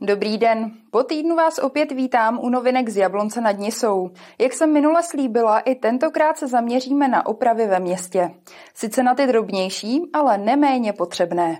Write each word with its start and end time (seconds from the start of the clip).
Dobrý 0.00 0.38
den. 0.38 0.70
Po 0.90 1.02
týdnu 1.02 1.36
vás 1.36 1.58
opět 1.58 1.92
vítám 1.92 2.38
u 2.42 2.48
novinek 2.48 2.88
z 2.88 2.96
Jablonce 2.96 3.40
nad 3.40 3.58
Nisou. 3.58 4.10
Jak 4.38 4.52
jsem 4.52 4.72
minule 4.72 5.02
slíbila, 5.02 5.60
i 5.60 5.74
tentokrát 5.74 6.38
se 6.38 6.48
zaměříme 6.48 7.08
na 7.08 7.26
opravy 7.26 7.66
ve 7.66 7.80
městě. 7.80 8.30
Sice 8.74 9.02
na 9.02 9.14
ty 9.14 9.26
drobnější, 9.26 10.02
ale 10.12 10.38
neméně 10.38 10.92
potřebné. 10.92 11.58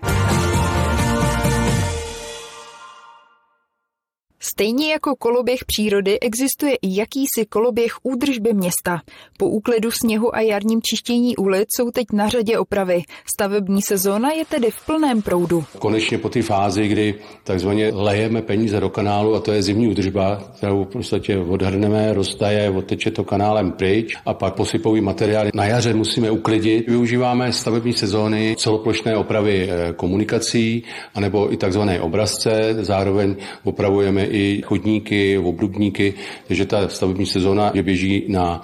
Stejně 4.53 4.91
jako 4.91 5.15
koloběh 5.15 5.59
přírody 5.65 6.19
existuje 6.19 6.75
i 6.75 6.99
jakýsi 6.99 7.45
koloběh 7.49 7.91
údržby 8.03 8.53
města. 8.53 9.01
Po 9.37 9.49
úklidu 9.49 9.91
sněhu 9.91 10.35
a 10.35 10.41
jarním 10.41 10.81
čištění 10.81 11.37
ulic 11.37 11.67
jsou 11.77 11.91
teď 11.91 12.07
na 12.13 12.27
řadě 12.27 12.57
opravy. 12.57 13.01
Stavební 13.33 13.81
sezóna 13.81 14.31
je 14.31 14.45
tedy 14.45 14.71
v 14.71 14.85
plném 14.85 15.21
proudu. 15.21 15.63
Konečně 15.79 16.17
po 16.17 16.29
té 16.29 16.41
fázi, 16.41 16.87
kdy 16.87 17.15
takzvaně 17.43 17.91
lejeme 17.93 18.41
peníze 18.41 18.79
do 18.79 18.89
kanálu, 18.89 19.35
a 19.35 19.39
to 19.39 19.51
je 19.51 19.63
zimní 19.63 19.87
údržba, 19.87 20.43
kterou 20.57 20.83
v 20.83 20.87
podstatě 20.87 21.37
odhrneme, 21.37 22.13
roztaje, 22.13 22.69
odteče 22.69 23.11
to 23.11 23.23
kanálem 23.23 23.71
pryč 23.71 24.17
a 24.25 24.33
pak 24.33 24.53
posypový 24.55 25.01
materiály. 25.01 25.51
Na 25.53 25.65
jaře 25.65 25.93
musíme 25.93 26.31
uklidit. 26.31 26.87
Využíváme 26.87 27.53
stavební 27.53 27.93
sezóny, 27.93 28.55
celoplošné 28.57 29.17
opravy 29.17 29.69
eh, 29.69 29.93
komunikací, 29.93 30.83
anebo 31.15 31.53
i 31.53 31.57
takzvané 31.57 32.01
obrazce. 32.01 32.75
Zároveň 32.81 33.35
opravujeme 33.63 34.25
i 34.25 34.36
chodníky, 34.65 35.37
obrubníky, 35.37 36.13
takže 36.47 36.65
ta 36.65 36.87
stavební 36.87 37.25
sezóna 37.25 37.71
je 37.73 37.83
běží 37.83 38.25
na 38.27 38.61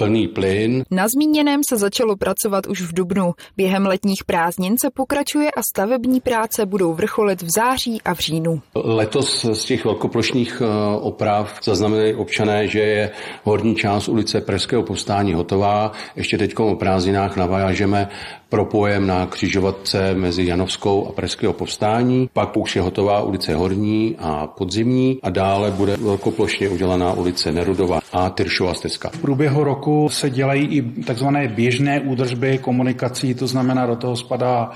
plný 0.00 0.28
plyn. 0.28 0.84
Na 0.90 1.06
zmíněném 1.14 1.60
se 1.68 1.76
začalo 1.76 2.16
pracovat 2.16 2.66
už 2.66 2.82
v 2.82 2.92
Dubnu. 2.94 3.32
Během 3.56 3.86
letních 3.86 4.24
prázdnin 4.24 4.74
se 4.80 4.88
pokračuje 4.94 5.50
a 5.50 5.62
stavební 5.62 6.20
práce 6.20 6.66
budou 6.66 6.94
vrcholit 6.94 7.42
v 7.42 7.48
září 7.56 8.00
a 8.04 8.14
v 8.14 8.18
říjnu. 8.18 8.60
Letos 8.74 9.46
z 9.52 9.64
těch 9.64 9.84
velkoplošných 9.84 10.62
eh, 10.62 10.96
oprav 11.00 11.58
zaznamenali 11.64 12.14
občané, 12.14 12.66
že 12.66 12.80
je 12.80 13.10
horní 13.44 13.74
část 13.74 14.08
ulice 14.08 14.40
Pražského 14.40 14.82
povstání 14.82 15.34
hotová. 15.34 15.92
Ještě 16.16 16.38
teď 16.38 16.58
o 16.58 16.76
prázdninách 16.76 17.36
navážeme 17.36 18.08
propojem 18.50 19.06
na 19.06 19.26
křižovatce 19.26 20.14
mezi 20.14 20.46
Janovskou 20.46 21.06
a 21.08 21.12
Pražského 21.12 21.52
povstání. 21.52 22.28
Pak 22.32 22.56
už 22.56 22.76
je 22.76 22.82
hotová 22.82 23.22
ulice 23.22 23.54
Horní 23.54 24.16
a 24.18 24.46
Podzimní 24.46 25.18
a 25.22 25.30
dále 25.30 25.70
bude 25.70 25.96
velkoplošně 25.96 26.68
udělaná 26.68 27.12
ulice 27.12 27.52
Nerudová 27.52 28.00
a 28.12 28.30
Tyršova 28.30 28.74
stezka. 28.74 29.10
V 29.14 29.18
průběhu 29.18 29.64
roku 29.64 29.89
se 30.08 30.30
dělají 30.30 30.66
i 30.66 30.82
takzvané 30.82 31.48
běžné 31.48 32.00
údržby 32.00 32.58
komunikací, 32.58 33.34
to 33.34 33.46
znamená 33.46 33.86
do 33.86 33.96
toho 33.96 34.16
spadá 34.16 34.70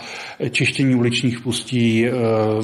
čištění 0.50 0.94
uličních 0.94 1.40
pustí, 1.40 2.06
e, 2.06 2.10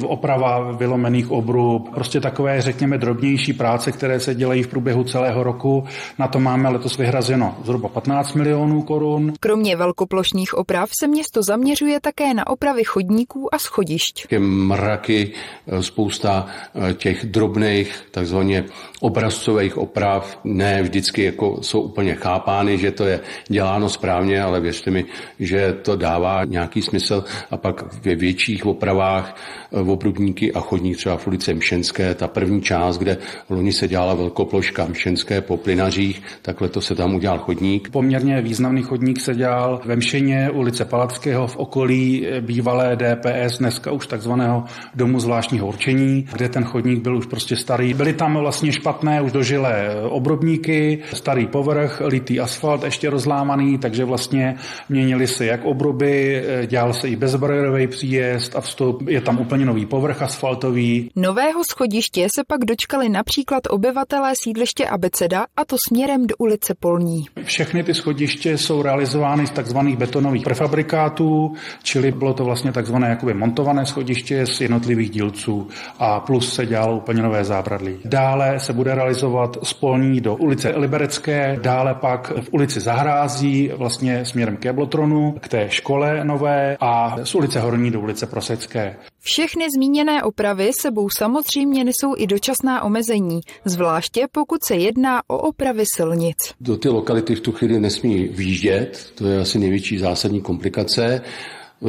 oprava 0.05 0.71
vylomených 0.71 1.31
obrub, 1.31 1.89
prostě 1.93 2.21
takové, 2.21 2.61
řekněme, 2.61 2.97
drobnější 2.97 3.53
práce, 3.53 3.91
které 3.91 4.19
se 4.19 4.35
dělají 4.35 4.63
v 4.63 4.67
průběhu 4.67 5.03
celého 5.03 5.43
roku. 5.43 5.83
Na 6.19 6.27
to 6.27 6.39
máme 6.39 6.69
letos 6.69 6.97
vyhrazeno 6.97 7.57
zhruba 7.63 7.89
15 7.89 8.33
milionů 8.33 8.81
korun. 8.81 9.33
Kromě 9.39 9.75
velkoplošných 9.75 10.53
oprav 10.53 10.89
se 10.99 11.07
město 11.07 11.43
zaměřuje 11.43 11.99
také 11.99 12.33
na 12.33 12.47
opravy 12.47 12.83
chodníků 12.83 13.55
a 13.55 13.57
schodišť. 13.59 14.25
Je 14.31 14.39
mraky, 14.39 15.31
e, 15.67 15.83
spousta 15.83 16.45
e, 16.89 16.93
těch 16.93 17.25
drobných, 17.25 18.07
takzvaně 18.11 18.65
obrazcových 18.99 19.77
oprav, 19.77 20.39
ne 20.43 20.83
vždycky 20.83 21.23
jako 21.23 21.57
jsou 21.61 21.81
úplně 21.81 22.15
chápány, 22.15 22.30
že 22.75 22.91
to 22.91 23.05
je 23.05 23.19
děláno 23.47 23.89
správně, 23.89 24.41
ale 24.41 24.59
věřte 24.59 24.91
mi, 24.91 25.05
že 25.39 25.73
to 25.81 25.95
dává 25.95 26.45
nějaký 26.45 26.81
smysl 26.81 27.23
a 27.51 27.57
pak 27.57 28.03
ve 28.05 28.15
větších 28.15 28.65
opravách 28.65 29.35
e, 29.71 29.83
v 29.83 29.89
obrubníky 29.89 30.53
a 30.53 30.59
chodník 30.59 30.97
třeba 30.97 31.17
v 31.17 31.27
ulici 31.27 31.53
Mšenské, 31.53 32.15
ta 32.15 32.27
první 32.27 32.61
část, 32.61 32.97
kde 32.97 33.17
loni 33.49 33.73
se 33.73 33.87
dělala 33.87 34.13
velkoploška 34.13 34.85
Mšenské 34.85 35.41
po 35.41 35.57
plynařích, 35.57 36.21
takhle 36.41 36.69
to 36.69 36.81
se 36.81 36.95
tam 36.95 37.15
udělal 37.15 37.39
chodník. 37.39 37.89
Poměrně 37.89 38.41
významný 38.41 38.83
chodník 38.83 39.19
se 39.19 39.35
dělal 39.35 39.81
ve 39.85 39.95
Mšeně, 39.95 40.49
ulice 40.49 40.85
Palackého 40.85 41.47
v 41.47 41.57
okolí 41.57 42.27
bývalé 42.41 42.95
DPS, 42.95 43.57
dneska 43.57 43.91
už 43.91 44.07
takzvaného 44.07 44.63
domu 44.95 45.19
zvláštního 45.19 45.67
určení, 45.67 46.27
kde 46.33 46.49
ten 46.49 46.63
chodník 46.63 47.03
byl 47.03 47.17
už 47.17 47.25
prostě 47.25 47.55
starý. 47.55 47.93
Byly 47.93 48.13
tam 48.13 48.37
vlastně 48.37 48.71
špatné, 48.71 49.21
už 49.21 49.31
dožilé 49.31 49.95
obrobníky, 50.09 50.99
starý 51.13 51.47
povrch, 51.47 52.01
litý 52.21 52.39
asfalt 52.39 52.83
ještě 52.83 53.09
rozlámaný, 53.09 53.77
takže 53.77 54.05
vlastně 54.05 54.55
měnili 54.89 55.27
se 55.27 55.45
jak 55.45 55.65
obroby, 55.65 56.43
dělal 56.67 56.93
se 56.93 57.09
i 57.09 57.15
bezbariérový 57.15 57.87
příjezd 57.87 58.55
a 58.55 58.61
vstup, 58.61 59.09
je 59.09 59.21
tam 59.21 59.39
úplně 59.39 59.65
nový 59.65 59.85
povrch 59.85 60.21
asfaltový. 60.21 61.09
Nového 61.15 61.63
schodiště 61.69 62.27
se 62.35 62.43
pak 62.47 62.65
dočkali 62.65 63.09
například 63.09 63.63
obyvatelé 63.69 64.33
sídliště 64.43 64.87
Abeceda 64.87 65.45
a 65.57 65.65
to 65.65 65.75
směrem 65.87 66.27
do 66.27 66.35
ulice 66.37 66.73
Polní. 66.79 67.25
Všechny 67.43 67.83
ty 67.83 67.93
schodiště 67.93 68.57
jsou 68.57 68.81
realizovány 68.81 69.47
z 69.47 69.51
takzvaných 69.51 69.97
betonových 69.97 70.43
prefabrikátů 70.43 70.91
fabrikátů, 70.91 71.53
čili 71.83 72.11
bylo 72.11 72.33
to 72.33 72.45
vlastně 72.45 72.71
takzvané 72.71 73.09
jakoby 73.09 73.33
montované 73.33 73.85
schodiště 73.85 74.45
z 74.45 74.61
jednotlivých 74.61 75.09
dílců 75.09 75.67
a 75.99 76.19
plus 76.19 76.53
se 76.53 76.65
dělalo 76.65 76.97
úplně 76.97 77.21
nové 77.21 77.43
zábradlí. 77.43 77.97
Dále 78.05 78.59
se 78.59 78.73
bude 78.73 78.95
realizovat 78.95 79.57
spolní 79.63 80.21
do 80.21 80.35
ulice 80.35 80.73
Liberecké, 80.75 81.59
dále 81.61 81.93
pak 81.93 82.10
v 82.17 82.49
ulici 82.51 82.79
Zahrází, 82.79 83.71
vlastně 83.77 84.25
směrem 84.25 84.57
k 84.57 84.65
Jablotronu, 84.65 85.35
k 85.41 85.47
té 85.47 85.69
škole 85.69 86.23
nové 86.23 86.77
a 86.79 87.15
z 87.23 87.35
ulice 87.35 87.59
Horní 87.59 87.91
do 87.91 88.01
ulice 88.01 88.27
Prosecké. 88.27 88.95
Všechny 89.19 89.65
zmíněné 89.75 90.23
opravy 90.23 90.71
sebou 90.81 91.09
samozřejmě 91.09 91.83
nesou 91.83 92.15
i 92.17 92.27
dočasná 92.27 92.83
omezení, 92.83 93.41
zvláště 93.65 94.27
pokud 94.31 94.63
se 94.63 94.75
jedná 94.75 95.21
o 95.27 95.37
opravy 95.37 95.83
silnic. 95.95 96.37
Do 96.61 96.77
ty 96.77 96.89
lokality 96.89 97.35
v 97.35 97.41
tu 97.41 97.51
chvíli 97.51 97.79
nesmí 97.79 98.27
výjíždět, 98.27 99.11
to 99.15 99.27
je 99.27 99.41
asi 99.41 99.59
největší 99.59 99.97
zásadní 99.97 100.41
komplikace 100.41 101.21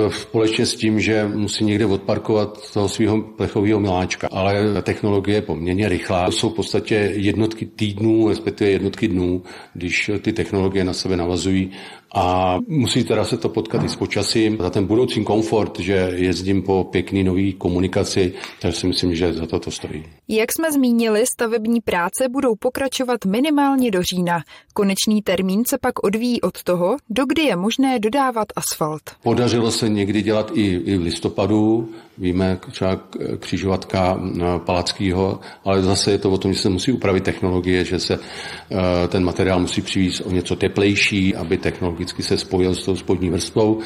společně 0.08 0.66
s 0.66 0.76
tím, 0.76 1.00
že 1.00 1.28
musí 1.34 1.64
někde 1.64 1.86
odparkovat 1.86 2.72
toho 2.72 2.88
svého 2.88 3.22
plechového 3.22 3.80
miláčka. 3.80 4.28
Ale 4.32 4.82
technologie 4.82 5.36
je 5.36 5.42
poměrně 5.42 5.88
rychlá. 5.88 6.26
To 6.26 6.32
jsou 6.32 6.50
v 6.50 6.54
podstatě 6.54 6.94
jednotky 7.14 7.66
týdnů, 7.66 8.28
respektive 8.28 8.70
jednotky 8.70 9.08
dnů, 9.08 9.42
když 9.74 10.10
ty 10.22 10.32
technologie 10.32 10.84
na 10.84 10.92
sebe 10.92 11.16
navazují 11.16 11.70
a 12.14 12.58
musí 12.68 13.04
teda 13.04 13.24
se 13.24 13.36
to 13.36 13.48
potkat 13.48 13.84
i 13.84 13.88
s 13.88 13.96
počasím. 13.96 14.56
Za 14.60 14.70
ten 14.70 14.86
budoucí 14.86 15.24
komfort, 15.24 15.78
že 15.78 15.94
jezdím 16.14 16.62
po 16.62 16.84
pěkný 16.84 17.24
nový 17.24 17.52
komunikaci, 17.52 18.32
takže 18.60 18.80
si 18.80 18.86
myslím, 18.86 19.14
že 19.14 19.32
za 19.32 19.46
to 19.46 19.60
to 19.60 19.70
stojí. 19.70 20.04
Jak 20.28 20.52
jsme 20.52 20.72
zmínili, 20.72 21.24
stavební 21.32 21.80
práce 21.80 22.28
budou 22.30 22.54
pokračovat 22.56 23.24
minimálně 23.24 23.90
do 23.90 24.02
října. 24.02 24.42
Konečný 24.74 25.22
termín 25.22 25.64
se 25.64 25.78
pak 25.78 26.04
odvíjí 26.04 26.40
od 26.40 26.62
toho, 26.62 26.96
dokdy 27.10 27.42
je 27.42 27.56
možné 27.56 27.98
dodávat 27.98 28.48
asfalt. 28.56 29.02
Podařilo 29.22 29.70
se 29.70 29.88
někdy 29.88 30.22
dělat 30.22 30.50
i, 30.54 30.66
i 30.66 30.96
v 30.96 31.02
listopadu, 31.02 31.88
Víme 32.18 32.58
třeba 32.70 33.00
křižovatka 33.38 34.20
Palackého, 34.58 35.40
ale 35.64 35.82
zase 35.82 36.10
je 36.10 36.18
to 36.18 36.30
o 36.30 36.38
tom, 36.38 36.52
že 36.52 36.58
se 36.58 36.68
musí 36.68 36.92
upravit 36.92 37.24
technologie, 37.24 37.84
že 37.84 37.98
se 37.98 38.14
eh, 38.14 39.08
ten 39.08 39.24
materiál 39.24 39.60
musí 39.60 39.82
přivést 39.82 40.20
o 40.20 40.30
něco 40.30 40.56
teplejší, 40.56 41.36
aby 41.36 41.56
technologicky 41.56 42.22
se 42.22 42.38
spojil 42.38 42.74
s 42.74 42.84
tou 42.84 42.96
spodní 42.96 43.30
vrstvou, 43.30 43.80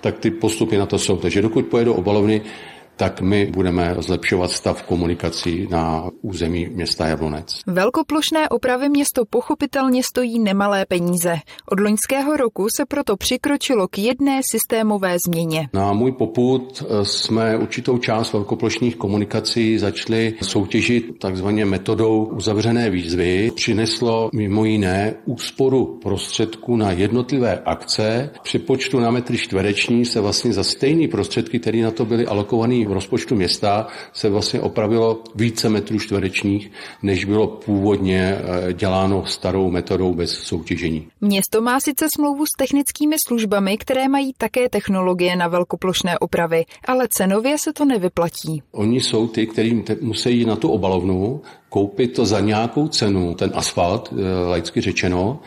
tak 0.00 0.18
ty 0.18 0.30
postupy 0.30 0.78
na 0.78 0.86
to 0.86 0.98
jsou. 0.98 1.16
Takže 1.16 1.42
dokud 1.42 1.66
pojedou 1.66 1.92
obalovny, 1.92 2.42
tak 2.98 3.20
my 3.20 3.46
budeme 3.46 3.94
zlepšovat 3.98 4.50
stav 4.50 4.82
komunikací 4.82 5.68
na 5.70 6.10
území 6.22 6.66
města 6.66 7.06
Jablonec. 7.06 7.60
Velkoplošné 7.66 8.48
opravy 8.48 8.88
město 8.88 9.24
pochopitelně 9.30 10.02
stojí 10.02 10.38
nemalé 10.38 10.86
peníze. 10.86 11.36
Od 11.72 11.80
loňského 11.80 12.36
roku 12.36 12.66
se 12.76 12.86
proto 12.86 13.16
přikročilo 13.16 13.88
k 13.88 13.98
jedné 13.98 14.40
systémové 14.50 15.16
změně. 15.26 15.68
Na 15.74 15.92
můj 15.92 16.12
poput 16.12 16.82
eh, 16.82 17.04
jsme 17.04 17.56
určitou 17.56 17.98
část 17.98 18.32
velkoplošných 18.32 18.96
komunikací 18.96 19.78
začali 19.78 20.34
soutěžit 20.42 21.18
takzvaně 21.20 21.64
metodou 21.64 22.24
uzavřené 22.24 22.90
výzvy. 22.90 23.50
Přineslo 23.54 24.30
mimo 24.34 24.64
jiné 24.64 25.14
úsporu 25.24 25.98
prostředků 26.02 26.76
na 26.76 26.92
jednotlivé 26.92 27.62
akce. 27.64 28.30
Při 28.42 28.58
počtu 28.58 29.00
na 29.00 29.10
metry 29.10 29.38
čtvereční 29.38 30.04
se 30.04 30.20
vlastně 30.20 30.52
za 30.52 30.64
stejné 30.64 31.08
prostředky, 31.08 31.58
které 31.58 31.82
na 31.82 31.90
to 31.90 32.04
byly 32.04 32.26
alokované 32.26 32.87
v 32.88 32.92
rozpočtu 32.92 33.34
města 33.34 33.86
se 34.12 34.28
vlastně 34.28 34.60
opravilo 34.60 35.22
více 35.34 35.68
metrů 35.68 35.98
čtverečních, 35.98 36.70
než 37.02 37.24
bylo 37.24 37.46
původně 37.46 38.38
eh, 38.38 38.72
děláno 38.72 39.26
starou 39.26 39.70
metodou 39.70 40.14
bez 40.14 40.30
soutěžení. 40.30 41.08
Město 41.20 41.60
má 41.60 41.80
sice 41.80 42.06
smlouvu 42.16 42.46
s 42.46 42.56
technickými 42.58 43.16
službami, 43.26 43.78
které 43.78 44.08
mají 44.08 44.32
také 44.38 44.68
technologie 44.68 45.36
na 45.36 45.48
velkoplošné 45.48 46.18
opravy, 46.18 46.64
ale 46.84 47.08
cenově 47.10 47.58
se 47.58 47.72
to 47.72 47.84
nevyplatí. 47.84 48.62
Oni 48.72 49.00
jsou 49.00 49.28
ty, 49.28 49.46
kteří 49.46 49.84
musí 50.00 50.38
jít 50.38 50.46
na 50.46 50.56
tu 50.56 50.68
obalovnu, 50.68 51.42
koupit 51.68 52.08
to 52.08 52.26
za 52.26 52.40
nějakou 52.40 52.88
cenu, 52.88 53.34
ten 53.34 53.50
asfalt, 53.54 54.12
eh, 54.12 54.46
laicky 54.48 54.80
řečeno, 54.80 55.40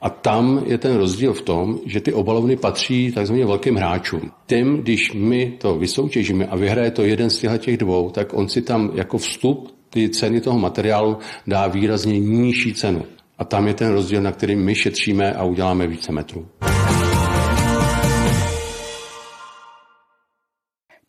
A 0.00 0.10
tam 0.10 0.62
je 0.66 0.78
ten 0.78 0.96
rozdíl 0.96 1.32
v 1.32 1.42
tom, 1.42 1.78
že 1.86 2.00
ty 2.00 2.12
obalovny 2.12 2.56
patří 2.56 3.12
takzvaně 3.12 3.46
velkým 3.46 3.76
hráčům. 3.76 4.30
Tím, 4.46 4.76
když 4.76 5.12
my 5.12 5.54
to 5.58 5.78
vysoutěžíme 5.78 6.46
a 6.46 6.56
vyhraje 6.56 6.90
to 6.90 7.02
jeden 7.02 7.30
z 7.30 7.58
těch 7.58 7.76
dvou, 7.76 8.10
tak 8.10 8.34
on 8.34 8.48
si 8.48 8.62
tam 8.62 8.90
jako 8.94 9.18
vstup 9.18 9.74
ty 9.90 10.08
ceny 10.08 10.40
toho 10.40 10.58
materiálu 10.58 11.16
dá 11.46 11.66
výrazně 11.66 12.20
nižší 12.20 12.74
cenu. 12.74 13.04
A 13.38 13.44
tam 13.44 13.66
je 13.66 13.74
ten 13.74 13.92
rozdíl, 13.92 14.22
na 14.22 14.32
kterým 14.32 14.64
my 14.64 14.74
šetříme 14.74 15.32
a 15.32 15.44
uděláme 15.44 15.86
více 15.86 16.12
metrů. 16.12 16.46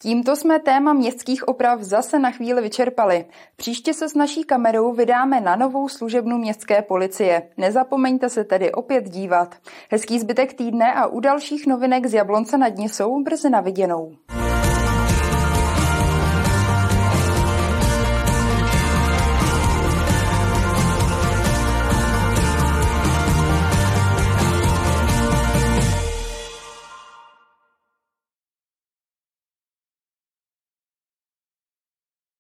Tímto 0.07 0.36
jsme 0.36 0.59
téma 0.59 0.94
městských 0.94 1.48
oprav 1.48 1.81
zase 1.81 2.19
na 2.19 2.31
chvíli 2.31 2.62
vyčerpali. 2.62 3.25
Příště 3.56 3.94
se 3.94 4.09
s 4.09 4.13
naší 4.13 4.44
kamerou 4.44 4.94
vydáme 4.94 5.42
na 5.42 5.56
novou 5.56 5.89
služebnu 5.89 6.38
městské 6.38 6.81
policie. 6.81 7.50
Nezapomeňte 7.57 8.30
se 8.30 8.44
tedy 8.44 8.71
opět 8.71 9.09
dívat. 9.09 9.56
Hezký 9.92 10.19
zbytek 10.19 10.54
týdne 10.54 10.94
a 10.94 11.07
u 11.07 11.19
dalších 11.19 11.68
novinek 11.68 12.06
z 12.06 12.13
Jablonce 12.13 12.57
nad 12.57 12.77
Nisou 12.77 13.24
brzy 13.24 13.50
na 13.50 13.62
viděnou. 13.62 14.12